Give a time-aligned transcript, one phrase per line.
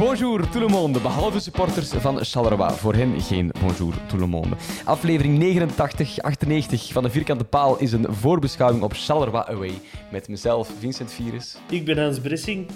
[0.00, 2.72] Bonjour tout le monde, behalve supporters van Charleroi.
[2.72, 4.56] Voor hen geen bonjour tout le monde.
[4.84, 9.80] Aflevering 89, 98 van de Vierkante Paal is een voorbeschouwing op Charleroi Away.
[10.10, 11.56] Met mezelf, Vincent Virus.
[11.70, 12.66] Ik ben Hans Bressing.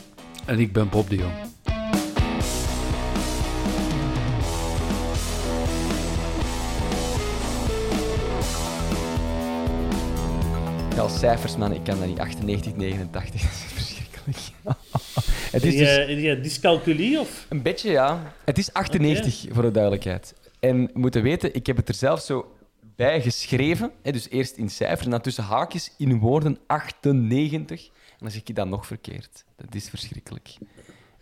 [0.44, 1.33] En ik ben Bob de Jong.
[10.94, 12.19] Ja, cijfers, man, ik kan dat niet.
[12.19, 14.83] 98, 89, dat is verschrikkelijk.
[15.55, 17.47] Het Heb is dus jij, heb jij dyscalculie of?
[17.48, 18.33] een beetje, ja.
[18.44, 20.34] Het is 98, voor de duidelijkheid.
[20.60, 22.54] En moeten weten, ik heb het er zelf zo
[22.97, 23.91] bij geschreven.
[24.03, 27.84] Hè, dus eerst in cijfers en dan tussen haakjes in woorden 98.
[27.87, 29.44] En dan zeg ik dat nog verkeerd.
[29.56, 30.48] Dat is verschrikkelijk.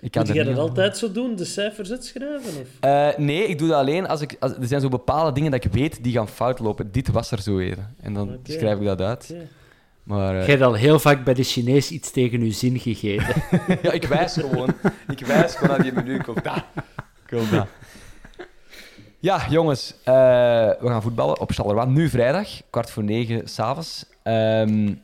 [0.01, 2.61] Ik kan Moet er jij dat altijd zo doen, de cijfers uitschrijven?
[2.61, 2.69] Of?
[2.81, 4.37] Eh, nee, ik doe dat alleen als ik...
[4.41, 6.93] Als, er zijn zo bepaalde dingen dat ik weet die gaan fout lopen.
[6.93, 7.95] Dit was er zo even.
[8.01, 9.35] En dan schrijf ik dat uit.
[10.03, 13.43] Maar eh, Jij hebt al heel vaak bij de Chinees iets tegen uw zin gegeten.
[13.83, 14.75] ja, ik wijs gewoon.
[15.09, 16.15] Ik wijs gewoon aan die menu.
[16.15, 16.65] Ik wil dat.
[17.25, 17.67] Ik wil dat.
[19.19, 19.95] Ja, jongens.
[20.05, 20.15] eh,
[20.81, 21.87] we gaan voetballen op Charleroi.
[21.87, 24.05] Nu vrijdag, kwart voor negen s'avonds.
[24.23, 24.95] Ehm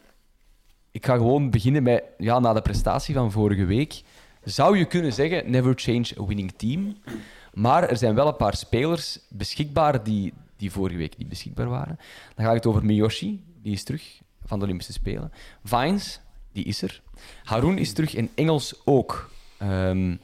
[0.90, 2.02] ik ga gewoon beginnen met...
[2.18, 4.02] Ja, na de prestatie van vorige week...
[4.44, 6.96] Zou je kunnen zeggen, never change a winning team.
[7.52, 11.98] Maar er zijn wel een paar spelers beschikbaar die, die vorige week niet beschikbaar waren.
[12.34, 14.02] Dan gaat het over Miyoshi, die is terug
[14.48, 15.32] van de Olympische Spelen.
[15.64, 16.20] Vines,
[16.52, 17.02] die is er.
[17.44, 19.30] Haroon is terug en Engels ook.
[19.58, 20.16] Ehm,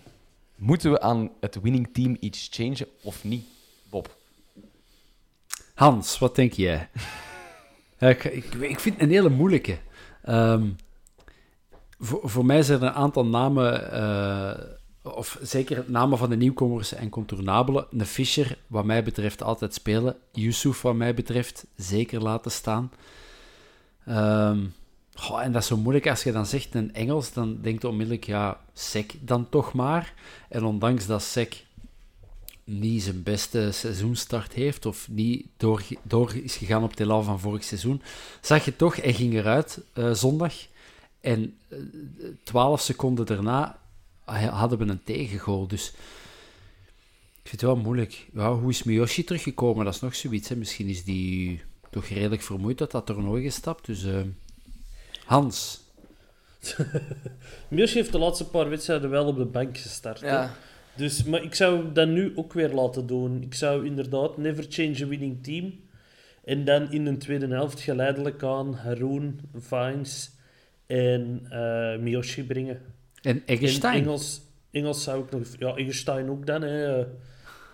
[0.56, 3.44] moeten we aan het winning team iets changen of niet,
[3.90, 4.16] Bob?
[5.74, 6.88] Hans, wat denk jij?
[7.98, 9.78] Ik, ik, ik vind het een hele moeilijke.
[10.22, 10.70] Ehm,
[11.98, 14.60] voor, voor mij zijn er een aantal namen, eh,
[15.02, 17.86] of zeker namen van de nieuwkomers en contournabelen.
[17.91, 20.16] Een Fischer, wat mij betreft, altijd spelen.
[20.32, 22.91] Yusuf, wat mij betreft, zeker laten staan.
[24.06, 24.65] Ehm,
[25.41, 28.60] en dat is zo moeilijk als je dan zegt een Engels, dan denkt onmiddellijk, ja,
[28.72, 30.15] Sek dan toch maar.
[30.48, 31.65] En ondanks dat Sek
[32.65, 37.65] niet zijn beste seizoenstart heeft of niet door, door is gegaan op elan van vorig
[37.65, 38.03] seizoen,
[38.41, 40.54] zag je toch, hij ging eruit eh, zondag
[41.21, 41.78] en eh,
[42.42, 43.78] twaalf seconden daarna
[44.25, 45.66] ha- hadden we een tegengoal.
[45.66, 45.88] Dus
[47.42, 48.26] ik vind het wel moeilijk.
[48.34, 49.84] Ja, hoe is Miyoshi teruggekomen?
[49.84, 50.48] Dat is nog zoiets.
[50.48, 50.56] Hè?
[50.56, 51.62] Misschien is die
[51.94, 53.87] toch redelijk vermoeid uit dat toernooi gestapt.
[53.87, 54.21] Dus eh,
[55.25, 55.81] Hans,
[57.69, 60.21] Miyoshi heeft de laatste paar wedstrijden wel op de bank gestart.
[60.21, 60.47] hè.
[60.97, 63.43] Dus, maar ik zou dat nu ook weer laten doen.
[63.43, 65.72] Ik zou inderdaad never change a winning team.
[66.44, 70.31] En dan in een tweede helft geleidelijk aan Haroon, Vines
[70.87, 72.81] en eh Miyoshi brengen.
[73.22, 74.03] en En Eggestein.
[74.03, 74.41] Engels,
[74.71, 75.42] Engels zou ik nog...
[75.59, 76.63] Ja, Eggestein ook dan.
[76.63, 76.97] Hè.
[76.97, 77.09] We,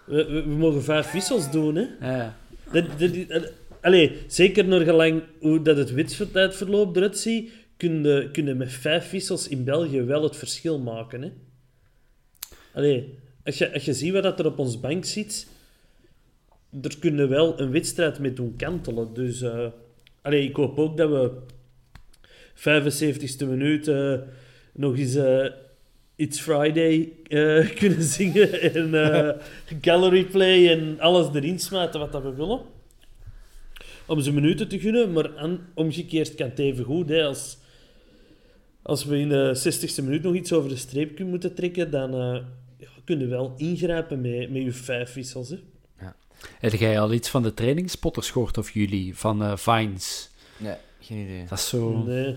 [0.06, 1.74] we, we mogen vijf wissels doen.
[1.74, 1.86] Hè.
[2.16, 2.36] Ja.
[2.72, 8.28] Dat, dat, dat- allee, zeker naar gelang hoe dat het wedstrijdverloop eruit ziet, kun je,
[8.32, 11.22] kun met vijf wissels in België wel het verschil maken.
[11.22, 11.30] Hè?
[12.74, 15.46] Allee, als je, als je ziet wat dat er op ons bank zit,
[16.82, 19.14] er kunnen wel een wedstrijd mee doen kantelen.
[19.14, 19.44] Dus
[20.22, 21.30] allee, ik hoop ook dat we
[22.60, 24.18] 75ste minuut eh,
[24.72, 25.46] nog eens eh,
[26.16, 27.12] It's Friday
[27.80, 28.90] kunnen zingen en
[29.80, 32.60] gallery play en alles erin smijten wat dat we willen.
[34.10, 37.08] Om ze minuten te gunnen, maar aan, omgekeerd kan het even goed.
[37.08, 37.58] Hè, als,
[38.82, 42.14] als we in de 60ste minuut nog iets over de streep kunnen moeten trekken, dan
[42.14, 42.42] eh
[42.76, 45.48] ja, kunnen we wel ingrijpen met, met je vijf wissels.
[45.48, 45.56] Hè.
[46.58, 50.30] Heb jij al iets van de trainingspotters gehoord of jullie, van eh Vines?
[50.56, 51.44] Nee, geen idee.
[51.48, 52.02] Dat is zo...
[52.02, 52.36] Nee,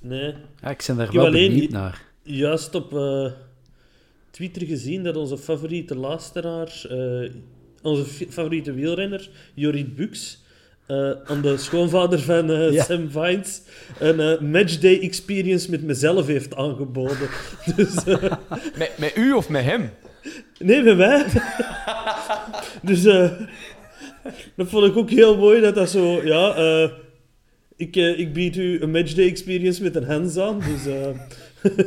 [0.00, 0.34] nee.
[0.60, 2.04] Ja, ik ben daar heb wel alleen benieuwd naar.
[2.22, 3.32] Juist op eh,
[4.30, 7.30] Twitter gezien dat onze favoriete luisteraar, eh,
[7.82, 10.42] onze favoriete wielrenner, Jorrit Bux,
[10.86, 12.84] eh, aan de schoonvader van eh, Ja.
[12.84, 13.60] Sam Vines
[13.98, 17.28] een eh, matchday experience met mezelf heeft aangeboden.
[17.76, 18.32] Dus, eh,
[18.76, 19.90] Met, met u of met hem?
[20.58, 21.24] nee, bij mij.
[22.82, 23.30] dus eh,
[24.56, 26.90] dat vond ik ook heel mooi dat dat zo, ja, eh,
[27.76, 30.58] ik, eh, ik bied u een matchday experience met een hands aan.
[30.58, 31.08] Dus eh,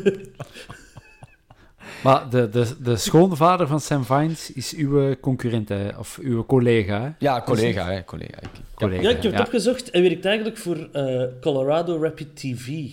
[2.07, 5.97] Maar de, de, de schoonvader van Sam Vines is uw concurrent, hè?
[5.97, 7.01] of uw collega.
[7.01, 7.09] Hè?
[7.19, 8.41] Ja, collega, hè, collega.
[8.41, 9.39] Ik- collega ja, ik heb het ja.
[9.45, 9.91] opgezocht.
[9.91, 12.89] Hij werkt eigenlijk voor eh, Colorado Rapid TV.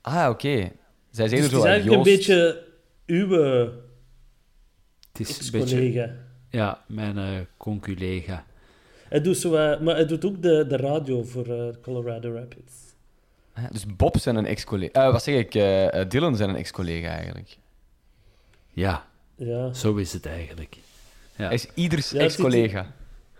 [0.00, 0.70] Ah, oké.
[1.10, 2.62] Zij Dus het is eigenlijk een beetje
[3.06, 3.68] uw eh,
[5.12, 5.76] Het is een beetje...
[5.76, 6.14] ex-collega.
[6.50, 7.24] Ja, mijn eh
[7.56, 8.44] conculega.
[9.08, 12.72] Hij doet zo, eh, maar hij doet ook de, de radio voor eh, Colorado Rapids.
[13.54, 15.06] Ah, Dus Bob zijn een ex-collega.
[15.06, 15.54] Eh, wat zeg ik?
[15.54, 17.56] eh, eh, Dylan zijn een ex-collega eigenlijk.
[18.72, 19.72] Ja, Ja.
[19.72, 20.76] zo is het eigenlijk.
[21.36, 21.44] Ja.
[21.44, 22.94] Hij is ieders Ja, ex-collega.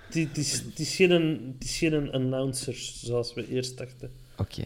[0.06, 1.11] Het is- het is- het is geen
[1.58, 4.11] het is geen announcer zoals we eerst dachten.
[4.38, 4.62] Oké.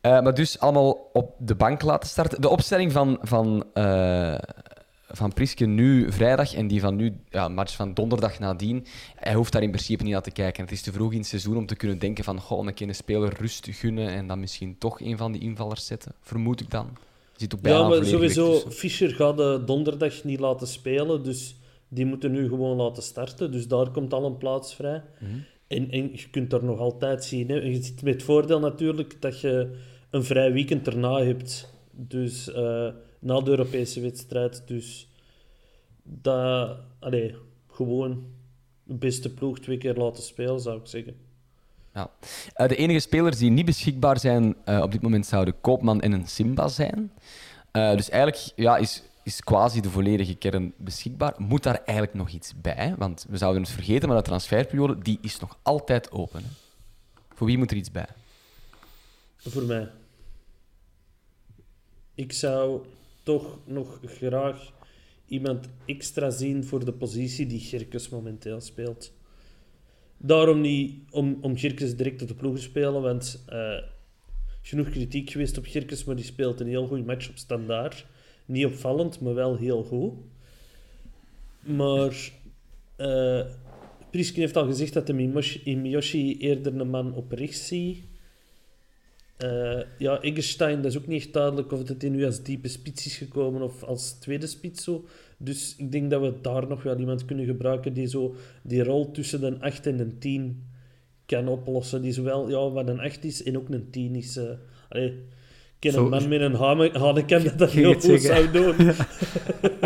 [0.00, 2.40] Eh, maar dus allemaal op de bank laten starten.
[2.40, 4.38] De opstelling van, van, eh,
[5.08, 8.86] van Priske nu vrijdag en die van nu, ja, match van donderdag nadien,
[9.16, 10.62] hij hoeft daar in principe niet naar te kijken.
[10.62, 12.88] Het is te vroeg in het seizoen om te kunnen denken van goh, een keer
[12.88, 16.12] een speler rust gunnen en dan misschien toch een van die invallers zetten.
[16.20, 16.96] Vermoed ik dan.
[17.36, 18.58] Zit Ja, maar sowieso.
[18.68, 21.56] Fischer gaat de donderdag niet laten spelen, dus
[21.88, 23.52] die moeten nu gewoon laten starten.
[23.52, 25.02] Dus daar komt al een plaats vrij.
[25.20, 25.30] Mhm.
[25.66, 27.48] En, en je kunt er nog altijd zien.
[27.48, 27.54] Hè.
[27.54, 29.76] Je zit met het voordeel natuurlijk dat je
[30.10, 31.72] een vrij weekend erna hebt.
[31.90, 32.88] Dus eh,
[33.18, 34.62] na de Europese wedstrijd.
[34.66, 35.08] Dus
[36.02, 37.34] dat, allee,
[37.70, 38.24] gewoon
[38.82, 41.25] de beste ploeg twee keer laten spelen, zou ik zeggen.
[41.96, 42.10] Ja.
[42.54, 46.12] Eh, de enige spelers die niet beschikbaar zijn eh, op dit moment zouden Koopman en
[46.12, 47.12] een Simba zijn.
[47.70, 51.34] Eh, dus eigenlijk ja, is, is quasi de volledige kern beschikbaar.
[51.38, 52.94] Moet daar eigenlijk nog iets bij?
[52.98, 56.42] Want we zouden het vergeten, maar de transferperiode die is nog altijd open.
[56.42, 56.48] Hè.
[57.34, 58.08] Voor wie moet er iets bij?
[59.36, 59.88] Voor mij.
[62.14, 62.80] Ik zou
[63.22, 64.72] toch nog graag
[65.26, 69.12] iemand extra zien voor de positie die Gerkes momenteel speelt.
[70.18, 73.78] Daarom niet om, om Gerkes direct op de ploeg te spelen, want eh,
[74.62, 78.06] genoeg kritiek geweest op Gerkes, maar die speelt een heel goed match op standaard.
[78.44, 80.12] Niet opvallend, maar wel heel goed.
[81.60, 82.30] Maar
[84.10, 85.32] Priesken heeft al gezegd dat hij
[85.64, 88.04] in Miyoshi eerder een man op rechts ziet.
[89.36, 93.06] Eh, ja, Eggestein, dat is ook niet echt duidelijk of hij nu als diepe spits
[93.06, 95.04] is gekomen of als tweede spits zo.
[95.38, 99.10] Dus ik denk dat we daar nog wel iemand kunnen gebruiken die zo die rol
[99.10, 100.62] tussen een 8 en een 10
[101.26, 102.02] kan oplossen.
[102.02, 104.36] Die zowel ja, wat een 8 is en ook een 10 is.
[104.36, 104.44] eh
[104.88, 105.14] allee, ik
[105.78, 108.74] ken een man met een hane- hanekem dat dat heel het goed zou doen.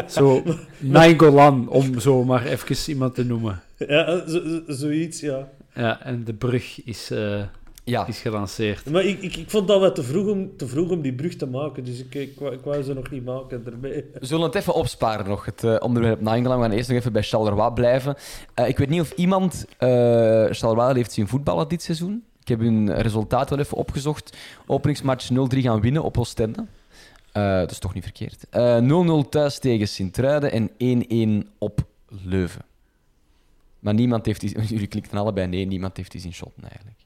[0.08, 0.43] Zo,
[0.79, 3.61] Nainggolan, om zo maar even iemand te noemen.
[3.76, 5.50] ja, zo, zo- zoiets, ja.
[5.75, 7.43] Ja, en de brug is, eh,
[7.90, 8.90] Ja, is gelanceerd.
[8.90, 11.37] Maar ik, ik, ik vond dat wat te vroeg, om, te vroeg om die brug
[11.37, 14.04] te maken, dus ik, ik, wou- ik wou ze nog niet maken ermee.
[14.20, 16.59] we zullen het even opsparen nog, het eh, onderwerp Nainggolan.
[16.59, 18.14] We gaan eerst nog even bij Charleroi blijven.
[18.54, 19.88] Eh, ik weet niet of iemand eh
[20.50, 22.25] Charleroi heeft zien voetballen dit seizoen.
[22.40, 24.37] Ik heb hun resultaat wel even opgezocht.
[24.66, 26.66] Openingsmatch 0-3 gaan winnen op Oostende.
[27.32, 28.44] Eh, dat is toch niet verkeerd.
[28.50, 28.78] Eh,
[29.25, 30.70] 0-0 thuis tegen Sint-Truiden en
[31.44, 32.62] 1-1 op Leuven.
[33.78, 34.62] Maar niemand heeft die...
[34.75, 36.99] Jullie klikten allebei nee, niemand heeft die zien shotten eigenlijk.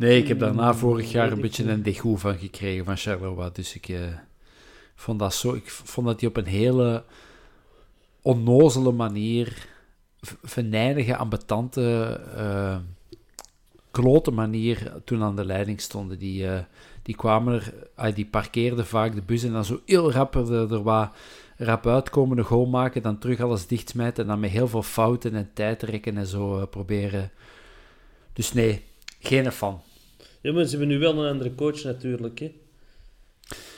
[0.00, 3.50] Nee, ik heb daarna vorig jaar een beetje een degoe van gekregen van Charleroi.
[3.52, 4.00] Dus ik eh,
[4.94, 5.54] vond dat zo...
[5.54, 7.04] Ik vond dat hij op een hele
[8.22, 9.66] onnozele manier,
[10.42, 12.76] venijnige, ambetante, eh
[13.90, 16.18] klote manier toen aan de leiding stonden.
[16.18, 16.62] Die, eh,
[17.02, 17.62] die kwamen
[17.96, 18.14] er...
[18.14, 21.14] die parkeerden vaak de bus en dan zo heel rap er, er wat
[21.56, 25.34] rap uitkomen, een goal maken, dan terug alles dichtsmijten en dan met heel veel fouten
[25.34, 27.30] en tijdrekken en zo eh, proberen...
[28.32, 28.82] Dus nee,
[29.18, 29.80] geen fan.
[30.40, 32.38] Ja, maar ze hebben nu wel een andere coach natuurlijk.
[32.38, 32.52] Hè.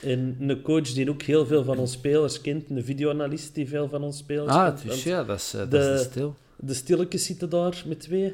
[0.01, 2.69] En een coach die ook heel veel van onze spelers kent.
[2.69, 4.77] Een videoanalist die veel van onze spelers Ah, kent.
[4.81, 6.35] dus Want ja, dat is, eh, dat de- is de stil.
[6.55, 8.33] De stilletjes zitten daar met twee.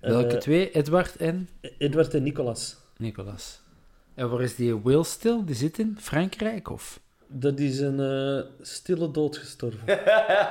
[0.00, 0.70] Welke Eh, twee?
[0.70, 2.76] Edward en Edward en Nicolas.
[2.96, 3.60] Nicolas.
[4.14, 5.44] En waar is die Will stil?
[5.44, 7.00] Die zit in Frankrijk, of?
[7.36, 9.80] Dat is een eh, stille dood gestorven.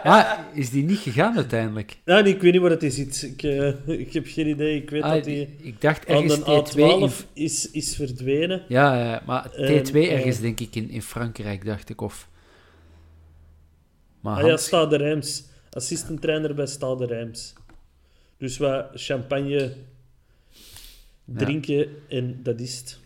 [0.03, 1.97] Ah, is die niet gegaan uiteindelijk?
[2.05, 2.97] Ja, nee, ik weet niet wat het is.
[2.99, 3.23] Iets.
[3.23, 4.81] Ik, eh, ik heb geen idee.
[4.81, 7.09] Ik weet Ah, dat hij ik dacht aan ergens de T2 in...
[7.09, 8.63] A12 is, is verdwenen.
[8.67, 12.01] Ja, ja, maar T2 En, eh, ergens denk ik in, in Frankrijk, dacht ik.
[12.01, 12.29] Of...
[14.19, 15.45] Maar Ah ja, Stade Reims.
[15.69, 17.53] Assistent trainer bij Stade Reims.
[18.37, 19.73] Dus wat champagne
[21.25, 23.01] drinken en dat is het.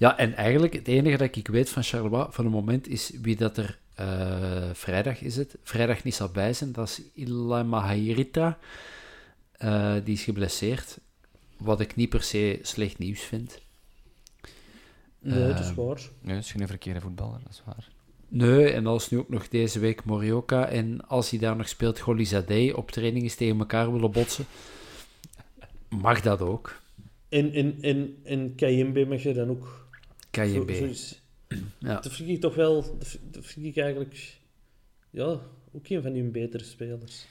[0.00, 3.36] Ja, en eigenlijk het enige dat ik weet van Charleroi van het moment is wie
[3.36, 5.56] dat er eh, vrijdag is het.
[5.62, 6.72] Vrijdag niet zal bij zijn.
[6.72, 8.58] Dat is Ila Mahirita.
[9.52, 10.98] Eh, die is geblesseerd.
[11.56, 13.60] Wat ik niet per se slecht nieuws vind.
[15.18, 16.00] Nee, dat is Ehm, waar.
[16.20, 17.88] Nee, dat is geen verkeerde voetballer, dat is waar.
[18.28, 21.98] Nee, en als nu ook nog deze week Morioka en als hij daar nog speelt
[21.98, 24.44] Golizadeh op training is tegen elkaar willen botsen,
[25.88, 26.80] mag dat ook.
[27.28, 29.88] En, en, en, en Kayembe mag je dan ook.
[30.30, 30.70] KJB.
[30.70, 31.14] zo
[31.78, 32.00] Ja.
[32.00, 32.98] Dat vind ik toch wel...
[33.30, 34.38] Dat vind, ik eigenlijk...
[35.10, 35.40] Ja,
[35.72, 37.26] ook een van hun betere spelers.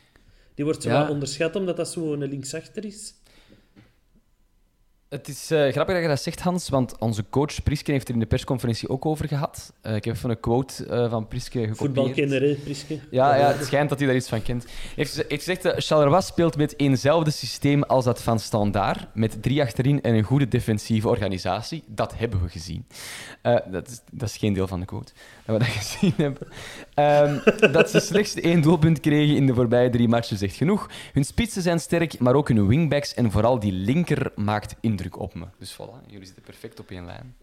[0.55, 1.09] Die wordt zo Ja.
[1.09, 3.13] onderschat omdat dat zo een linksachter is.
[5.09, 8.13] Het is eh, grappig dat je dat zegt, Hans, want onze coach Priske heeft er
[8.13, 9.73] in de persconferentie ook over gehad.
[9.81, 11.77] Eh, ik heb even een quote eh, van Priske gekopieerd.
[11.77, 12.99] Voetbalkenner, hè, Priske?
[13.11, 14.65] Ja, ja, het schijnt dat hij daar iets van kent.
[14.95, 20.01] Heeft, heeft gezegd, Charleroi speelt met eenzelfde systeem als dat van Standaard, met drie achterin
[20.01, 21.83] en een goede defensieve organisatie.
[21.87, 22.85] Dat hebben we gezien.
[23.71, 25.11] Dat, is, dat is geen deel van de quote,
[25.45, 26.47] dat we dat gezien hebben.
[26.93, 30.89] Ehm, dat ze slechts één doelpunt kregen in de voorbije drie matchen zegt genoeg.
[31.13, 35.33] Hun spitsen zijn sterk, maar ook hun wingbacks en vooral die linker maakt indruk op
[35.33, 35.45] me.
[35.57, 37.35] Dus voilà, jullie zitten perfect op één lijn.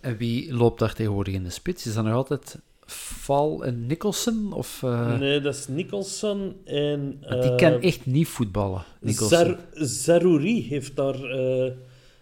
[0.00, 1.86] En wie loopt daar tegenwoordig in de spits?
[1.86, 4.52] Is dat nog altijd Val en Nicholson?
[4.52, 7.18] Of, eh, Nee, dat is Nicholson en...
[7.28, 9.56] want die eh, kan echt niet voetballen, Nicholson.
[9.72, 11.72] Zarouri heeft daar eh,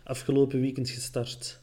[0.05, 1.61] afgelopen weekend gestart.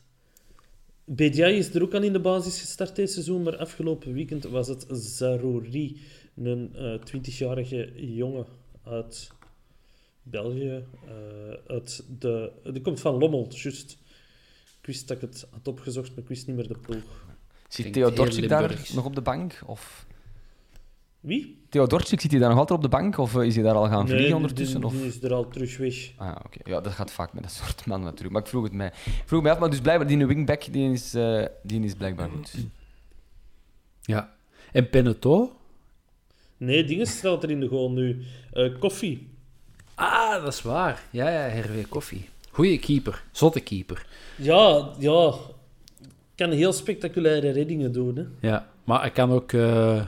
[1.03, 4.67] Bediaye is er ook aan in de basis gestart dit seizoen, maar afgelopen weekend was
[4.67, 6.01] het Zarouri,
[6.35, 8.45] een eh 20-jarige jongen
[8.83, 9.31] uit
[10.23, 10.83] België.
[11.05, 13.97] eh, uit de, die komt van Lommel, juist.
[14.81, 17.25] Ik wist dat ik het had opgezocht, maar ik wist niet meer de ploeg.
[17.67, 19.61] Zit Klinkt Theo heel Dortzik daar nog op de bank?
[19.65, 20.05] Of...
[21.19, 21.57] Wie?
[21.69, 23.17] Theo Dortzik, zit hij daar nog altijd op de bank?
[23.17, 24.81] Of eh, is hij daar al gaan vliegen ondertussen?
[24.81, 26.11] Die, is er al terug weg.
[26.15, 26.69] Ah, oké.
[26.69, 28.33] Ja, dat gaat vaak met dat soort mannen natuurlijk.
[28.33, 28.87] Maar ik vroeg het mij.
[28.87, 32.29] Ik vroeg mij af, maar dus blijkbaar die wingback die is, eh, die is blijkbaar
[32.29, 32.53] goed.
[34.01, 34.35] Ja.
[34.71, 35.55] En Peneto?
[36.57, 38.23] Nee, dingen staat er in de goal nu.
[38.51, 39.27] Eh, koffie.
[39.99, 41.01] Ah, dat is waar.
[41.09, 42.29] Ja, ja, Hervé Koffie.
[42.51, 43.23] Goeie keeper.
[43.31, 44.05] Zotte keeper.
[44.35, 45.33] Ja, ja.
[46.35, 48.15] Kan heel spectaculaire reddingen doen.
[48.15, 48.25] Hè.
[48.47, 50.05] Ja, maar hij kan ook eh,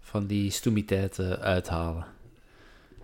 [0.00, 2.06] van die stoemiteiten uithalen.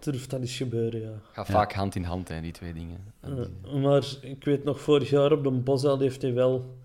[0.00, 1.12] Durft dat eens gebeuren, ja.
[1.32, 3.12] Gaat vaak hand in hand, hè, die twee dingen.
[3.20, 6.76] Eh, maar ik weet nog, vorig jaar op de Bosal heeft hij wel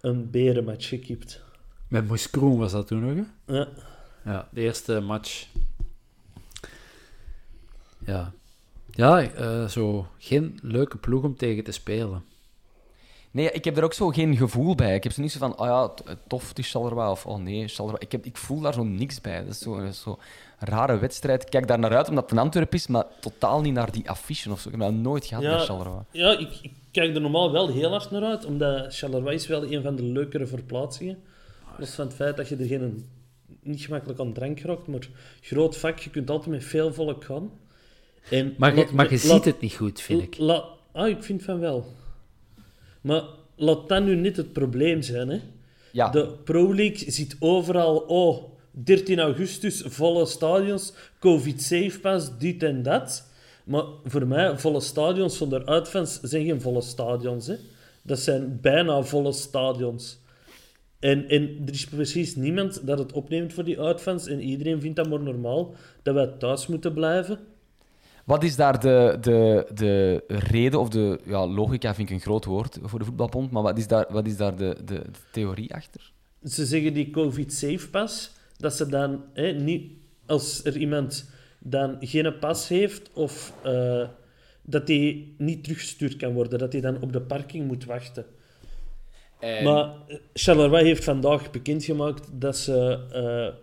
[0.00, 1.42] een berenmatch gekiept.
[1.88, 3.54] Met Moes Kroen was dat toen nog, hè?
[3.56, 3.68] Ja.
[4.24, 5.46] Ja, de eerste match.
[8.06, 8.32] Ja.
[8.92, 12.24] Ja, eh, zo geen leuke ploeg om tegen te spelen.
[13.32, 14.94] Nee, ik heb er ook zo geen gevoel bij.
[14.94, 17.10] Ik heb zo niet zo van, oh ja, t- tof, het is Charleroi.
[17.10, 18.04] Of, oh nee, Charleroi.
[18.04, 19.38] Ik, heb, ik voel daar zo niks bij.
[19.44, 20.18] Dat is zo een zo
[20.58, 21.42] rare wedstrijd.
[21.42, 24.10] Ik kijk daar naar uit omdat het een Antwerp is, maar totaal niet naar die
[24.10, 24.68] affiche of zo.
[24.68, 25.56] Ik heb dat nooit gehad Ja.
[25.56, 26.02] bij Charleroi.
[26.10, 29.72] Ja, ik, ik kijk er normaal wel heel hard naar uit, omdat Charleroi is wel
[29.72, 31.18] een van de leukere verplaatsingen.
[31.78, 33.08] Los van het feit dat je er geen,
[33.62, 35.08] niet gemakkelijk aan drank raakt, maar
[35.40, 37.50] groot vak, je kunt altijd met veel volk gaan.
[38.30, 40.38] En Maar je, laat- maar je laat- ziet het niet goed, vind ik.
[40.38, 41.86] La, ah, ik vind van wel.
[43.00, 43.22] Maar
[43.56, 45.28] laat dat nu niet het probleem zijn.
[45.28, 45.40] Hè.
[45.92, 52.82] Ja, De Pro League ziet overal, oh, 13 augustus, volle stadions, covid-safe pas, dit en
[52.82, 53.28] dat.
[53.64, 57.46] Maar voor mij, volle stadions zonder uitfans zijn geen volle stadions.
[57.46, 57.54] Hè.
[58.02, 60.18] Dat zijn bijna volle stadions.
[60.98, 64.26] En, en er is precies niemand dat het opneemt voor die uitfans.
[64.26, 67.38] En iedereen vindt dat maar normaal, dat wij thuis moeten blijven.
[68.30, 72.44] Wat is daar de, de, de reden, of de ja, logica vind ik een groot
[72.44, 75.74] woord voor de voetbalbond, maar wat is daar, wat is daar de, de, de theorie
[75.74, 76.12] achter?
[76.44, 79.92] ze zeggen die COVID-safe pas, dat ze dan hè, niet,
[80.26, 84.08] als er iemand dan geen pas heeft of eh,
[84.62, 88.26] dat die niet teruggestuurd kan worden, dat hij dan op de parking moet wachten.
[89.40, 93.58] Maar eh, Charleroi heeft vandaag bekendgemaakt dat ze eh,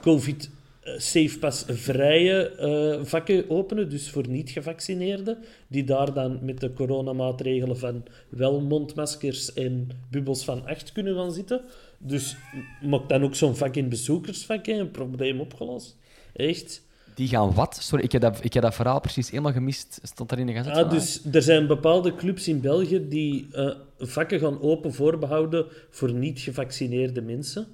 [0.00, 0.50] COVID
[0.82, 6.72] eh, safe pas vrije eh, vakken openen, dus voor niet-gevaccineerden, die daar dan met de
[6.72, 11.60] coronamaatregelen van wel mondmaskers en bubbels van acht kunnen gaan zitten.
[11.98, 12.36] Dus
[12.80, 15.96] maak dan ook zo'n vak in bezoekersvak, hè, een probleem opgelost.
[16.32, 16.82] Echt.
[17.14, 17.76] Die gaan wat?
[17.80, 20.00] Sorry, ik heb dat, ik heb dat verhaal precies helemaal gemist.
[20.02, 20.70] Stond in de?
[20.70, 26.12] Ah, dus er zijn bepaalde clubs in België die eh, vakken gaan open voorbehouden voor
[26.12, 27.66] niet-gevaccineerde mensen.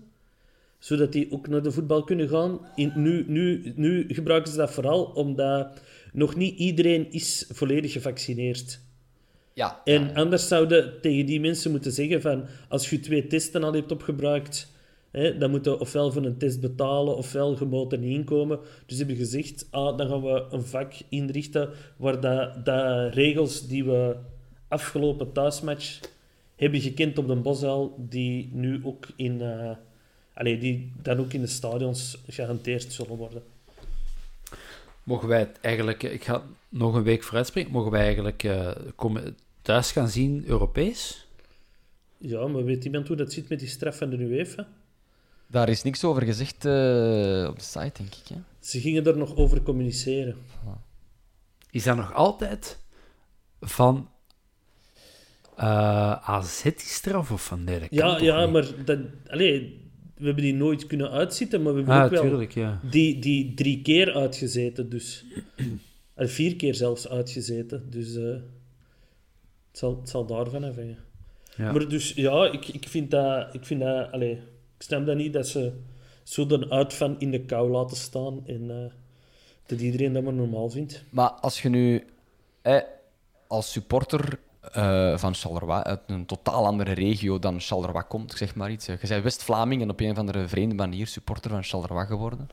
[0.78, 2.60] Zodat die ook naar de voetbal kunnen gaan.
[2.74, 5.80] In, nu, nu, nu gebruiken ze dat vooral omdat
[6.12, 8.80] nog niet iedereen is volledig gevaccineerd.
[9.52, 9.80] Ja.
[9.84, 12.44] En anders zouden tegen die mensen moeten zeggen van...
[12.68, 14.76] Als je twee testen al hebt opgebruikt...
[15.10, 18.58] Hè, dan moet je ofwel voor een test betalen, ofwel je moet er niet inkomen.
[18.86, 23.84] Dus hebben gezegd, ah, dan gaan we een vak inrichten waar dat, dat regels die
[23.84, 24.16] we
[24.68, 26.00] afgelopen thuismatch
[26.56, 29.40] hebben gekend op de Bosuil, die nu ook in...
[29.40, 29.70] eh
[30.38, 33.42] allee, die dan ook in de stadions gehanteerd zullen worden.
[35.02, 39.36] Mogen wij het eigenlijk, ik ga nog een week vooruitspringen, mogen wij eigenlijk eh, komen,
[39.62, 41.26] thuis gaan zien Europees?
[42.18, 44.68] Ja, maar weet iemand hoe dat zit met die straf van de UEFA?
[45.46, 48.28] Daar is niks over gezegd eh, op de site, denk ik.
[48.28, 48.36] Hè?
[48.60, 50.36] Ze gingen er nog over communiceren.
[51.70, 52.78] Is dat nog altijd
[53.60, 54.08] van
[55.56, 59.87] eh AZ die straf of van kan Ja, ja maar dat, allee,
[60.18, 62.80] we hebben die nooit kunnen uitzitten, maar we hebben Ah, ook wel tuurlijk, ja.
[62.90, 64.88] die, die drie keer uitgezeten.
[64.88, 65.24] Dus.
[66.14, 67.90] En vier keer zelfs uitgezeten.
[67.90, 68.42] Dus eh, het,
[69.72, 70.98] zal, het zal daarvan afhangen.
[71.56, 71.72] Ja.
[71.72, 73.54] Maar dus ja, ik, ik vind dat...
[73.54, 74.32] Ik, vind dat allee,
[74.76, 75.72] ik snap dat niet dat ze
[76.22, 78.92] zo dan uit van in de kou laten staan en eh,
[79.66, 81.04] dat iedereen dat maar normaal vindt.
[81.10, 82.04] Maar als je nu
[82.62, 82.80] eh,
[83.46, 84.38] als supporter
[84.72, 88.86] eh, van Charleroi uit een totaal andere regio dan Charleroi komt, ik zeg maar iets.
[88.86, 92.48] Je bent West-Vlaming en op een of andere vreemde manier supporter van Charleroi geworden.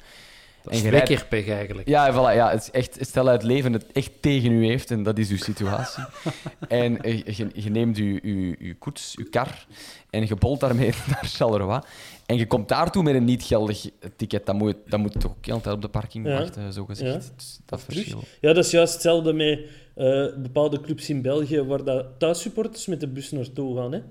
[0.64, 1.88] Dat is je rijdt- wekkerpech eigenlijk.
[1.88, 4.92] Ja, voilà, ja, het is echt, stel dat het leven het echt tegen u heeft
[4.92, 6.04] en dat is uw situatie.
[6.68, 9.66] en eh, je, je neemt uw, uw, uw koets, uw kar
[10.10, 11.80] en je bolt daarmee naar Charleroi.
[12.26, 14.46] En je komt daartoe met een niet geldig ticket.
[14.46, 16.38] Dan moet, je- dan moet je toch ook heel de tijd op de parking Ja.
[16.40, 17.32] wachten, zo gezegd.
[17.38, 17.44] Ja.
[17.66, 18.24] Dat verschil.
[18.42, 19.60] Ja, dat is juist hetzelfde met
[19.96, 23.92] eh, bepaalde clubs in België waar dat thuissupporters met de bus naartoe gaan.
[23.92, 24.02] Hè.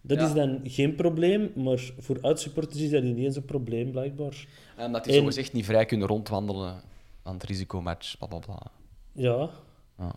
[0.00, 0.26] Dat Ja.
[0.26, 4.46] is dan geen probleem, maar voor uitsupporters is dat ineens een probleem, blijkbaar.
[4.76, 6.80] En dat die En- zogezegd niet vrij kunnen rondwandelen
[7.22, 8.70] aan het risicomatch, bla bla bla.
[9.12, 9.50] Ja.
[9.98, 10.14] Ja.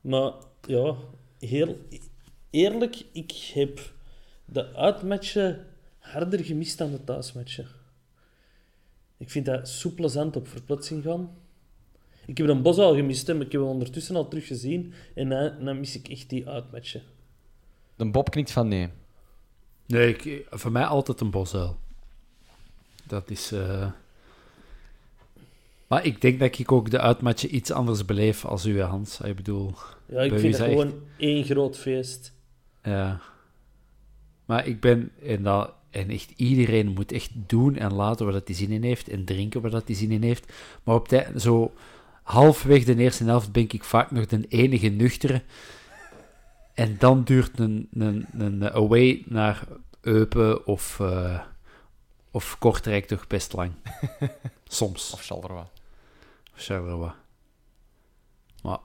[0.00, 0.32] Maar
[0.66, 0.94] ja,
[1.38, 1.76] heel
[2.50, 3.92] eerlijk, ik heb
[4.44, 5.66] de uitmatchen
[5.98, 7.66] harder gemist dan de thuismatchen.
[9.16, 11.30] Ik vind dat zo plezant op verplaatsing gaan.
[12.26, 14.92] Ik heb een bos al gemist, hè, maar ik heb hem ondertussen al teruggezien.
[15.14, 17.02] En dan, dan mis ik echt die uitmatchen.
[17.96, 18.88] De Bob knikt van nee.
[19.86, 21.76] Nee, ik, voor mij altijd een bosuil.
[23.04, 23.52] Dat is...
[23.52, 23.90] eh,
[25.86, 29.20] Maar ik denk dat ik ook de uitmatchen iets anders beleef als u, Hans.
[29.20, 29.74] Ik bedoel...
[30.06, 32.32] Ja, ik vind dat gewoon één groot feest.
[32.82, 33.20] Ja.
[34.44, 35.10] Maar ik ben...
[35.22, 38.82] En, dat, en echt iedereen moet echt doen en laten waar dat hij zin in
[38.82, 39.08] heeft.
[39.08, 40.52] En drinken waar dat hij zin in heeft.
[40.82, 41.72] Maar op tijd, zo
[42.22, 45.42] halfweg de eerste helft ben ik vaak nog de enige nuchtere.
[46.74, 49.66] En dan duurt een, een, een away naar
[50.00, 51.40] Eupen of, eh,
[52.30, 53.72] of Kortrijk toch best lang.
[54.64, 55.12] Soms.
[55.12, 55.64] Of Charleroi.
[56.54, 57.12] Of Charleroi.
[58.62, 58.78] Maar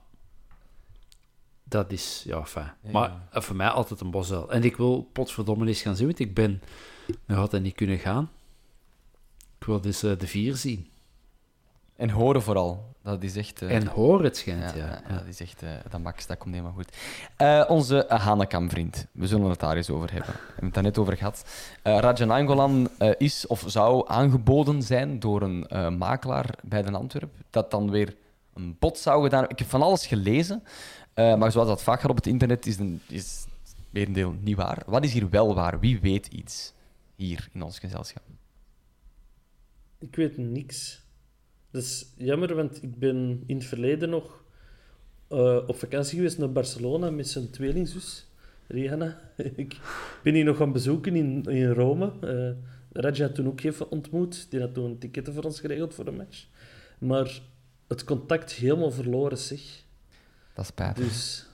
[1.64, 2.72] dat is, ja, fijn.
[2.92, 4.52] Maar eh, voor mij altijd een bosuil.
[4.52, 6.62] En ik wil potverdomme eens gaan zien, want ik ben
[7.26, 8.30] nog altijd niet kunnen gaan.
[9.58, 10.90] Ik wil dus eh, de vier zien.
[11.98, 12.86] En horen vooral.
[13.02, 13.62] Dat is echt...
[13.62, 15.02] eh, En hoor het schijnt, ja, ja.
[15.08, 15.62] ja, dat is echt...
[15.62, 16.96] eh, dat Max, dat komt helemaal goed.
[17.36, 19.06] Eh, onze uh, Hanekam-vriend.
[19.12, 20.32] We zullen het daar eens over hebben.
[20.32, 21.44] We hebben het daar net over gehad.
[21.82, 26.90] Eh Rajan Angolan eh, is of zou aangeboden zijn door een eh, makelaar bij de
[26.92, 27.34] Antwerp.
[27.50, 28.16] Dat dan weer
[28.54, 30.62] een bod zou gedaan Ik heb van alles gelezen.
[31.14, 33.44] eh, maar zoals dat vaak gaat op het internet, is, een, is
[33.90, 34.82] weer een deel niet waar.
[34.86, 35.80] Wat is hier wel waar?
[35.80, 36.72] Wie weet iets
[37.16, 38.22] hier in ons gezelschap?
[39.98, 41.06] Ik weet niks.
[41.70, 44.44] Dat is jammer, want ik ben in het verleden nog
[45.28, 48.26] eh, op vakantie geweest naar Barcelona met zijn tweelingzus,
[48.66, 49.20] Rihanna.
[49.56, 49.80] ik
[50.22, 52.12] ben die nog gaan bezoeken in, in Rome.
[52.20, 54.50] Eh Raja had toen ook even ontmoet.
[54.50, 56.46] Die had toen ticketten voor ons geregeld voor de match.
[56.98, 57.40] Maar
[57.88, 59.60] het contact helemaal verloren, zeg.
[60.54, 61.04] Dat is spijtig.
[61.04, 61.46] Dus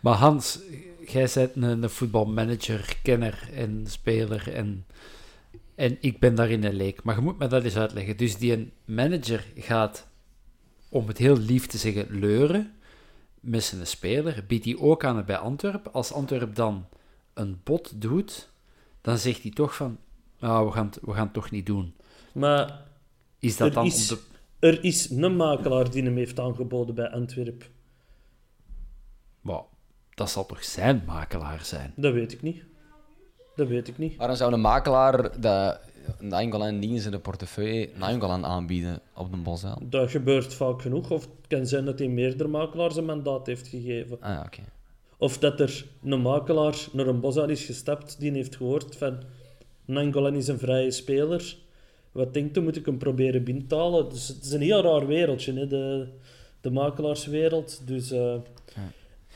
[0.00, 0.58] Maar Hans,
[1.06, 4.86] jij bent een, een voetbalmanager, kenner en speler en,
[5.76, 7.02] en ik ben daarin een leek.
[7.02, 8.16] Maar je moet me dat eens uitleggen.
[8.16, 10.06] Dus die een manager gaat,
[10.88, 12.74] om het heel lief te zeggen, leuren
[13.40, 14.44] met zijn speler.
[14.46, 15.86] Biedt hij ook aan het bij Antwerp.
[15.92, 16.86] Als Antwerp dan
[17.34, 18.48] een bod doet,
[19.00, 19.98] dan zegt hij toch van,
[20.38, 21.94] nou, we, gaan het, we gaan het toch niet doen.
[22.32, 22.84] Maar
[23.38, 24.18] Is dat Er dan is- de...
[24.58, 27.70] er is een makelaar die hem heeft aangeboden bij Antwerp.
[29.40, 29.64] Well,
[30.14, 31.92] dat zal toch zijn makelaar zijn?
[31.96, 32.64] Dat weet ik niet.
[33.56, 34.16] Dat weet ik niet.
[34.16, 35.80] Waarom zou een makelaar dat
[36.18, 39.78] Nainggolan niet in zijn portefeuille Nainggolan aanbieden op de Bosuil?
[39.82, 41.10] Dat gebeurt vaak genoeg.
[41.10, 44.16] Of het kan zijn dat hij meerdere makelaars een mandaat heeft gegeven.
[44.20, 44.60] Ah, ja, oké.
[45.18, 49.18] Of dat er een makelaar naar een bos aan is gestapt die heeft gehoord van
[49.84, 51.56] Nangolan is een vrije speler.
[52.12, 54.08] Wat denkt u, moet ik hem proberen halen?
[54.08, 56.08] Dus het is een heel raar wereldje, hè, de,
[56.60, 57.80] de makelaarswereld.
[57.84, 58.34] Dus eh,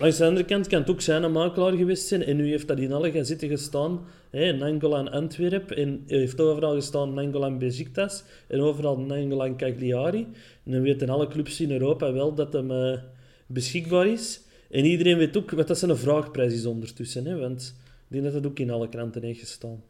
[0.00, 2.68] langs de andere kant kan het ook zijn een makelaar geweest zijn en nu heeft
[2.68, 4.00] dat in alle gaan zitten gestaan.
[4.30, 10.26] Hè, Nangolan Antwerp en heeft overal gestaan Nangolan Besiktas en overal Nangolan Cagliari.
[10.64, 12.98] En dan weten alle clubs in Europa wel dat hem eh,
[13.46, 14.40] beschikbaar is.
[14.70, 17.26] En iedereen weet ook wat dat zijn vraagprijs is ondertussen.
[17.26, 17.38] Hè?
[17.38, 17.74] Want
[18.08, 19.82] ik denk dat dat ook in alle kranten heeft gestaan.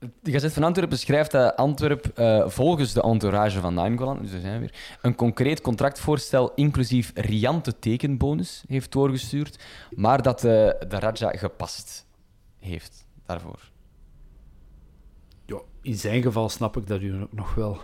[0.00, 4.52] De Gazet van Antwerpen beschrijft dat Antwerp eh, volgens de entourage van Nainggolan, dus zijn
[4.52, 10.52] we weer, een concreet contractvoorstel inclusief riante tekenbonus heeft doorgestuurd, maar dat eh,
[10.88, 12.06] de Raja gepast
[12.58, 13.70] heeft daarvoor.
[15.46, 17.78] Ja, in zijn geval snap ik dat u nog wel.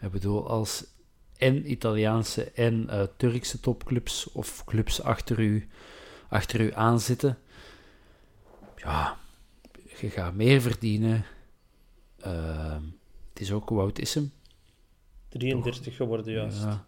[0.00, 0.84] Ik bedoel, als
[1.36, 5.68] en Italiaanse en eh, Turkse topclubs of clubs achter u,
[6.28, 7.38] achter u aanzitten,
[8.76, 9.16] ja,
[10.00, 11.24] je gaat meer verdienen.
[12.20, 12.82] Ehm,
[13.32, 14.32] het is ook, hoe oud is hem?
[15.28, 16.62] 33 geworden, juist.
[16.62, 16.86] Ja.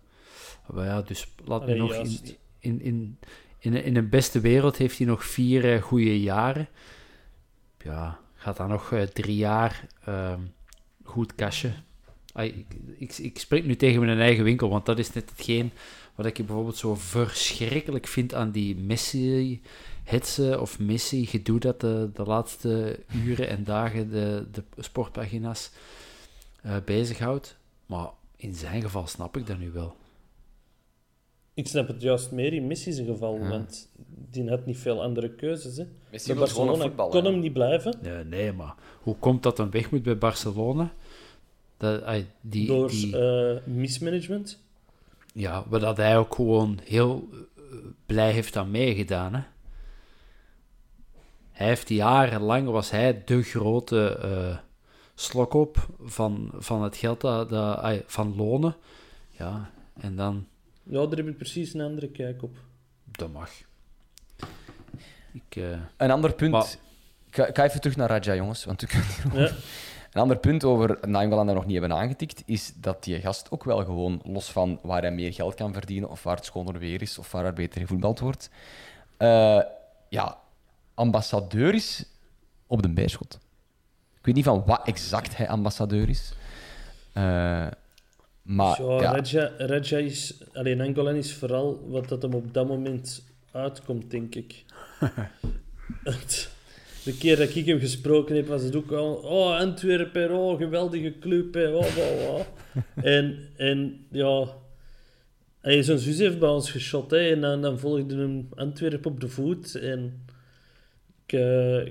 [0.66, 3.18] Maar ja, dus laat me nog in, in, in,
[3.58, 6.68] in, in een beste wereld heeft hij nog vier eh, goede jaren.
[7.84, 10.40] Ja, gaat dan nog eh, drie jaar ehm,
[11.04, 11.84] goed cashen.
[12.34, 12.66] Ik,
[12.98, 15.72] ik, ik spreek nu tegen mijn eigen winkel, want dat is net hetgeen
[16.14, 18.76] wat ik bijvoorbeeld zo verschrikkelijk vind aan die
[20.10, 25.70] Messi-hetsen of Messi-gedoe dat de, de laatste uren en dagen de, de sportpagina's
[26.62, 27.56] eh, bezighoudt.
[27.86, 29.96] Maar in zijn geval snap ik dat nu wel.
[31.54, 33.48] Ik snap het juist meer in Messi's geval, Ja.
[33.48, 33.88] want
[34.30, 35.76] die had niet veel andere keuzes.
[35.76, 35.84] Hè.
[36.10, 37.30] Messi wil Barcelona voetballen, kon hè.
[37.30, 37.98] hem niet blijven.
[38.02, 40.92] Nee, nee, maar hoe komt dat dan weg moet bij Barcelona?
[41.76, 44.58] Dat, die, door die, eh, mismanagement.
[45.32, 47.62] ja, waar dat hij ook gewoon heel eh,
[48.06, 49.34] blij heeft aan meegedaan.
[49.34, 49.42] Hè?
[51.60, 54.58] Hij heeft jarenlang, was hij de grote eh
[55.14, 58.76] slok op van, van het geld dat, dat, van lonen.
[59.30, 59.70] Ja,
[60.00, 60.46] en dan,
[60.82, 62.56] Ja, daar heb ik precies een andere kijk op.
[63.04, 63.50] dat mag.
[65.32, 65.64] Ik, eh,
[65.96, 66.50] Een ander punt.
[66.52, 66.74] Maar-
[67.26, 68.64] Ik, ga, ik ga even terug naar Raja, jongens.
[68.64, 69.50] Want u kunt Ja.
[70.12, 73.64] Een ander punt over Nainggolan dat nog niet hebben aangetikt, is dat die gast ook
[73.64, 77.02] wel gewoon, los van waar hij meer geld kan verdienen, of waar het schoner weer
[77.02, 78.50] is, of waar er beter gevoetbald wordt,
[79.16, 79.60] eh,
[80.08, 80.38] ja,
[81.00, 82.04] ambassadeur is
[82.66, 83.38] op de Beerschot.
[84.18, 86.32] Ik weet niet van wat exact hij ambassadeur is.
[87.12, 87.66] Eh,
[88.42, 90.42] maar ja, ja, is...
[90.52, 94.64] Alleen Angolan is vooral wat dat hem op dat moment uitkomt, denk ik.
[97.04, 99.14] De keer dat ik hem gesproken heb, was het ook al...
[99.14, 102.40] Oh, Antwerpen, oh, geweldige club, hè, oh, oh, oh.
[102.94, 104.46] en, en ja...
[105.60, 109.20] Hij zijn zus heeft bij ons geschot, hè, en dan, dan volgde hem Antwerpen op
[109.20, 109.74] de voet.
[109.74, 110.24] En
[111.30, 111.86] ik, eh,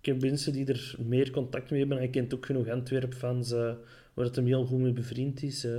[0.00, 1.98] ik heb mensen die er meer contact mee hebben.
[1.98, 3.70] Hij kent ook genoeg Antwerp-fans, eh,
[4.14, 5.64] waar het hem heel goed mee bevriend is.
[5.64, 5.72] eh.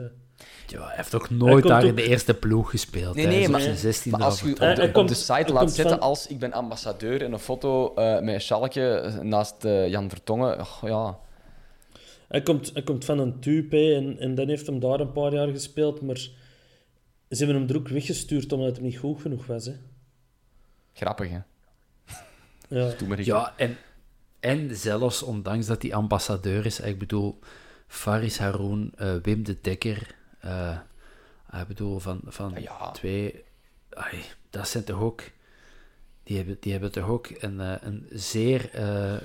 [0.68, 3.16] ja, hij heeft ook nooit daar in de eerste ploeg gespeeld.
[3.16, 5.72] Nee, nee, op maar- zijn 16e maar als je op de, Hij- de site laat
[5.72, 9.88] zetten van- als ik ben ambassadeur en een foto eh, met een schalkje naast eh,
[9.90, 11.20] Jan Vertongen, oh, ja...
[12.28, 15.12] Hij komt, hij komt van een tupe hè, en, en dan heeft hem daar een
[15.12, 16.18] paar jaar gespeeld, maar
[17.30, 19.66] ze hebben hem er ook weggestuurd omdat hij niet goed genoeg was.
[19.66, 19.74] Hè.
[20.94, 21.40] Grappig, hè?
[22.70, 22.90] Ja.
[22.98, 23.78] Doe maar Ja, en,
[24.40, 27.40] en zelfs ondanks dat hij ambassadeur is, ik bedoel,
[27.88, 30.78] Faris Haroun, eh, Wim de Dekker, eh,
[31.62, 32.92] ik bedoel, van, van Ja.
[32.92, 33.44] twee,
[33.90, 35.24] ai, dat zijn toch ook,
[36.24, 39.18] die hebben, die hebben toch ook een, eh, een zeer eh,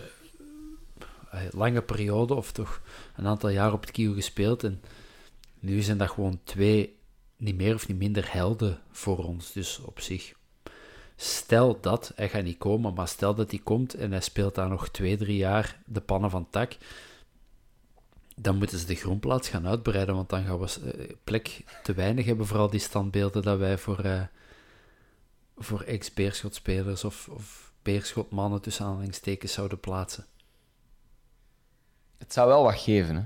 [1.50, 2.80] lange periode, of toch
[3.16, 4.82] een aantal jaar op het kiel gespeeld, en
[5.60, 6.98] nu zijn dat gewoon twee,
[7.36, 10.34] niet meer of niet minder helden voor ons, dus op zich
[11.16, 14.68] Stel dat, hij gaat niet komen, maar stel dat hij komt en hij speelt daar
[14.68, 16.76] nog twee, drie jaar de pannen van tak,
[18.36, 22.26] dan moeten ze de grondplaats gaan uitbreiden, want dan gaan we eh, plek te weinig
[22.26, 24.22] hebben voor al die standbeelden dat wij voor, eh,
[25.56, 30.26] voor ex-Beerschot-spelers of, of Beerschot-mannen tussen aanhalingstekens zouden plaatsen.
[32.18, 33.22] Het zou wel wat geven, hè.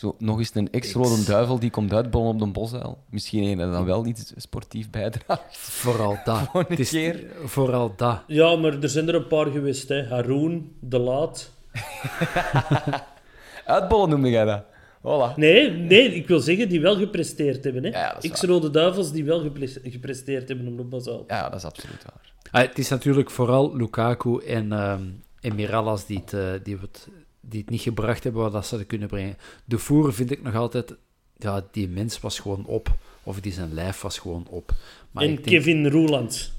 [0.00, 1.24] Zo, nog eens een ex-rode Ex.
[1.24, 2.98] duivel die komt uitbollen op de bosuil.
[3.10, 5.56] Misschien een dat dan wel iets sportief bijdraagt.
[5.58, 6.48] Vooral dat.
[6.54, 7.24] Een Het is- keer.
[7.44, 8.22] Vooral dat.
[8.26, 9.88] ja, maar er zijn er een paar geweest.
[9.88, 10.06] Hè.
[10.08, 11.52] Haroon, De Laat.
[13.64, 14.62] Uitbollen noemde jij dat.
[14.98, 15.34] Voilà.
[15.36, 17.82] Nee, nee, ik wil zeggen die wel gepresteerd hebben.
[17.84, 17.88] Hè.
[17.90, 21.24] Ja, ja, dat is X-Rode Duivels die wel gepres- gepresteerd hebben op de Bazaal.
[21.26, 22.32] Ja, dat is absoluut waar.
[22.50, 25.02] Ah, het is natuurlijk vooral Lukaku en, ehm
[25.40, 27.08] en Mirallas die het, eh, die het
[27.40, 29.36] die het niet gebracht hebben wat dat ze hadden kunnen brengen.
[29.64, 30.94] De Voer vind ik nog altijd...
[31.36, 32.96] Ja, die mens was gewoon op.
[33.22, 34.72] Of die zijn lijf was gewoon op.
[35.10, 36.52] Maar en ik denk, Kevin Roeland.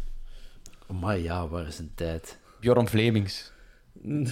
[0.99, 2.37] maar ja, waar is een tijd?
[2.59, 3.51] Bjorn Vlemings.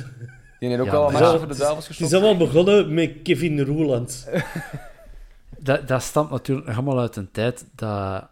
[0.59, 2.12] Die heeft ook Ja, wel een maar- match voor de duivels Het gestopt.
[2.12, 4.27] is allemaal begonnen met Kevin Roeland.
[5.62, 8.27] Dat, dat stamt natuurlijk nog allemaal uit een tijd dat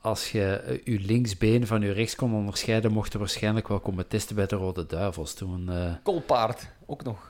[0.00, 4.06] als je eh, je linksbeen van je rechts kon onderscheiden, mocht je waarschijnlijk wel komen
[4.08, 5.34] testen bij de Rode Duivels.
[5.34, 7.29] Toen, eh, Kolpaard, ook nog.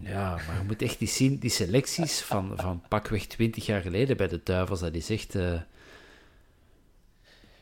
[0.00, 4.16] Ja, maar je moet echt eens zien, die selecties van, van pakweg 20 jaar geleden
[4.16, 5.34] bij de Duivels, dat is echt...
[5.34, 5.60] eh,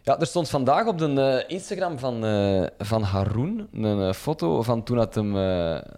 [0.03, 4.83] Ja, er stond vandaag op de eh, Instagram van, eh, van Haroon een foto van
[4.83, 5.33] toen dat hem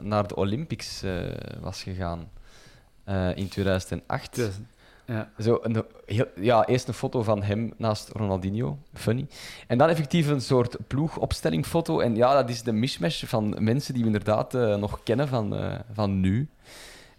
[0.00, 1.02] naar de Olympics
[1.60, 2.30] was gegaan.
[3.34, 4.34] in 2008.
[4.34, 4.54] dus,
[5.06, 5.30] ja.
[5.38, 8.78] Zo een, heel, ja, eerst een foto van hem naast Ronaldinho.
[8.92, 9.26] Funny.
[9.66, 12.00] En dan effectief een soort ploegopstellingfoto.
[12.00, 15.56] En ja, dat is de mishmash van mensen die we inderdaad eh, nog kennen van,
[15.56, 16.48] eh, van nu.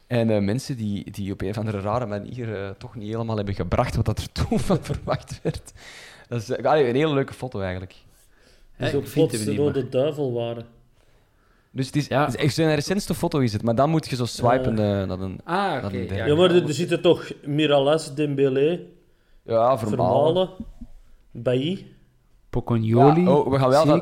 [0.08, 3.56] En eh, mensen die, die op een of andere rare manier toch niet helemaal hebben
[3.56, 5.74] gebracht wat dat er toen van verwacht werd.
[6.28, 7.95] Dat is allee, een hele leuke foto eigenlijk.
[8.80, 10.65] Zo ik vind plots hem de rode duivel waren.
[11.76, 12.26] Dus het is, Ja.
[12.26, 15.08] het is echt zijn recentste foto is het, maar dan moet je zo swipen eh,
[15.08, 15.40] naar een...
[15.44, 15.86] Ah, naar oké.
[15.86, 16.16] een derde.
[16.16, 18.80] ja, Ja, maar er, er zitten toch Miralles, Dembélé,
[19.44, 20.50] Ja, vermalen.
[21.32, 21.86] Bailly.
[22.50, 23.22] Pocognoli.
[23.22, 23.86] Ja, oh, we gaan wel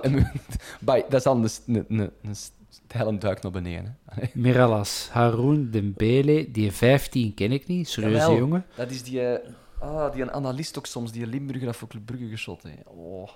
[1.09, 2.35] dat is dan een, een, een, een
[2.69, 3.97] stijle duik naar beneden.
[4.05, 4.85] hè.
[5.11, 8.37] Haroun Dembele, die 15 ken ik niet, serieuze Jawel.
[8.37, 8.65] jongen.
[8.75, 12.27] Dat is die, eh, ah, die een analist ook soms, die Limburger of ook Brugge
[12.27, 12.63] geschot.
[12.63, 12.69] Hè.
[12.85, 13.29] Oh.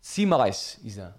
[0.00, 1.12] Simais is dat.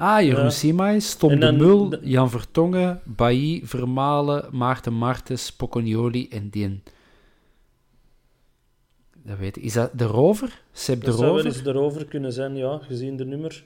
[0.00, 0.50] Ah, Jeroen Ja.
[0.50, 6.82] Simais, Tom de Mul, de- Jan Vertongen, Bailly, Vermalen, Maarten Martens, Pocognoli en Dien.
[9.24, 9.62] Dat weet ik.
[9.62, 10.62] Is dat de Rover?
[10.72, 11.56] Seb de Dat zou wel Rover?
[11.58, 13.64] eens erover kunnen zijn, ja, gezien de nummer.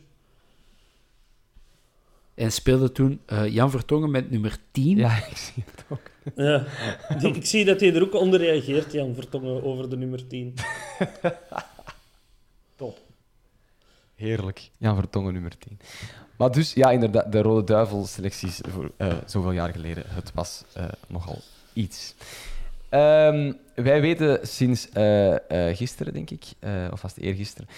[2.35, 4.97] En speelde toen eh, Jan Vertongen met nummer 10.
[4.97, 6.01] Ja, ik zie het ook.
[6.37, 6.65] Ja.
[7.19, 10.55] Die- ik zie dat hij er ook onder reageert, Jan Vertongen, over de nummer 10.
[14.15, 14.71] Heerlijk.
[14.77, 15.79] Jan Vertongen, nummer 10.
[16.37, 20.05] Maar dus, ja, inderdaad, de Rode Duivel-selecties voor eh, zoveel jaar geleden.
[20.07, 21.39] Het was eh, nogal
[21.73, 22.15] iets.
[22.89, 25.37] Ehm, wij weten sinds eh,
[25.77, 26.45] gisteren, denk ik,
[26.93, 27.69] of was het eergisteren,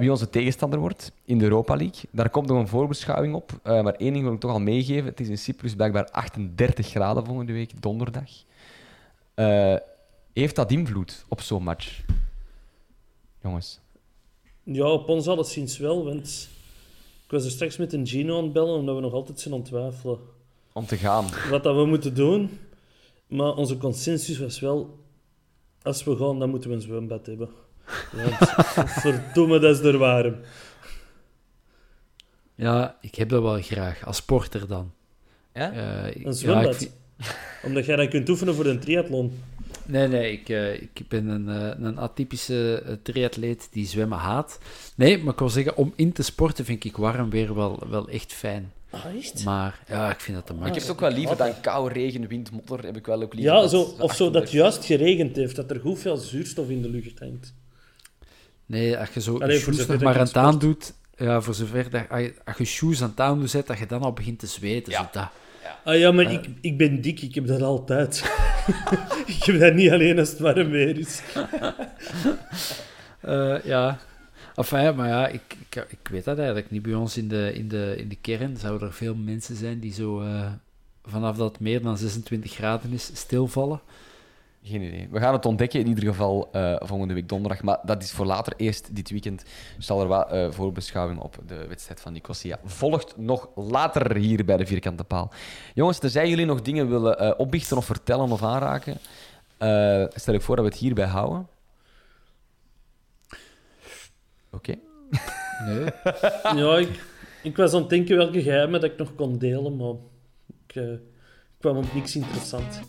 [0.00, 2.02] wie onze tegenstander wordt in de Europa League.
[2.10, 5.04] Daar komt nog een voorbeschouwing op, maar één ding wil ik toch al meegeven.
[5.04, 8.30] Het is in Cyprus blijkbaar 38 graden volgende week, donderdag.
[10.32, 12.00] Heeft dat invloed op zo'n match?
[13.42, 13.80] Jongens.
[14.72, 16.48] Ja, op ons alleszins wel, want
[17.24, 19.54] ik was er straks met een Gino aan het bellen, omdat we nog altijd zijn
[19.54, 20.18] aan het twijfelen
[20.72, 21.26] Om te gaan.
[21.50, 22.58] wat dat we moeten doen.
[23.26, 24.98] Maar onze consensus was wel,
[25.82, 27.48] als we gaan, dan moeten we een zwembad hebben.
[28.12, 28.34] Want
[29.02, 30.36] verdomme, dat is er warm.
[32.54, 34.06] Ja, ik heb dat wel graag.
[34.06, 34.92] Als sporter dan.
[35.54, 35.72] Ja?
[35.72, 36.80] Eh, Een ja, zwembad.
[36.80, 36.90] ik
[37.64, 39.42] Omdat jij dan kunt oefenen voor een triathlon.
[39.86, 44.58] Nee, nee, ik, eh, ik ben een, eh, een atypische eh, triatleet die zwemmen haat.
[44.94, 48.08] Nee, maar ik wil zeggen, om in te sporten vind ik warm weer wel, wel
[48.08, 48.72] echt fijn.
[48.90, 49.44] Ah, echt?
[49.44, 50.74] Maar ja, ik vind dat te Maar ik makkelijk.
[50.74, 52.84] heb het ook wel liever dan kou, regen, wind, modder.
[52.84, 53.54] Heb ik wel ook liever.
[53.54, 56.68] Ja, dat zo, of zo dat 38 juist geregend heeft, dat er goed veel zuurstof
[56.68, 57.54] in de lucht hangt.
[58.66, 60.94] Nee, als je zo Allee, je voor shoes nog maar aan het aandoet...
[61.16, 62.08] Ja, voor zover dat...
[62.08, 64.46] Als je, als je shoes aan het aandoen zet, dat je dan al begint te
[64.46, 64.92] zweten.
[64.92, 64.98] Ja.
[64.98, 65.28] Zo dat.
[65.84, 68.18] Ah ja, maar ik, ik ben dik, ik heb dat altijd.
[69.26, 71.20] ik heb dat niet alleen als het warm weer is.
[73.20, 73.98] Eh, ja.
[74.54, 76.82] Enfin, maar ja, ik, ik, ik weet dat eigenlijk niet.
[76.82, 79.92] Bij ons in de, in de, in de kern zouden er veel mensen zijn die
[79.92, 80.20] zo...
[80.20, 80.46] eh,
[81.04, 83.80] vanaf dat het meer dan 26 graden is, stilvallen.
[84.62, 85.08] Geen idee.
[85.10, 87.62] We gaan het ontdekken in ieder geval eh, volgende week donderdag.
[87.62, 88.52] Maar dat is voor later.
[88.56, 89.44] Eerst dit weekend
[89.78, 92.58] zal er wat eh, voorbeschouwing op de wedstrijd van Nicosia.
[92.64, 95.30] Volgt nog later hier bij de Vierkante Paal.
[95.74, 98.98] Jongens, tenzij jullie nog dingen willen eh, opbiechten of vertellen of aanraken,
[99.58, 101.48] eh, stel ik voor dat we het hierbij houden.
[104.50, 104.74] Oké.
[105.66, 105.84] Nee.
[106.62, 107.00] Ja, ik,
[107.42, 109.94] ik was aan het denken welke geheimen dat ik nog kon delen, maar
[110.66, 111.00] ik, ik
[111.58, 112.80] kwam op niks interessant.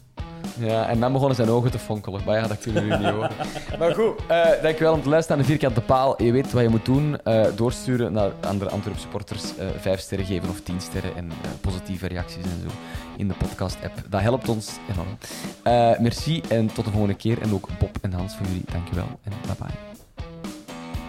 [0.60, 2.22] Ja, en dan begonnen zijn ogen te fonkelen.
[2.26, 3.32] Maar ja, dat kunnen jullie niet horen.
[3.80, 6.24] Maar goed, eh dankjewel om te luisteren aan de Vierkante Paal.
[6.24, 7.22] Je weet wat je moet doen.
[7.24, 9.58] Eh, doorsturen naar andere Antwerp supporters.
[9.58, 11.16] eh vijf sterren geven of tien sterren.
[11.16, 12.76] En eh, positieve reacties en zo
[13.18, 13.94] in de podcast-app.
[14.10, 15.18] Dat helpt ons enorm.
[15.64, 17.42] Eh, merci en tot de volgende keer.
[17.42, 18.64] En ook Bob en Hans voor jullie.
[18.72, 19.76] Dankjewel en bye-bye.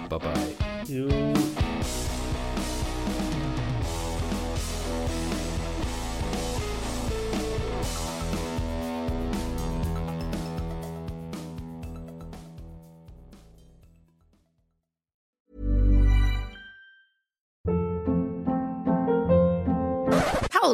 [0.08, 1.61] Bye-bye.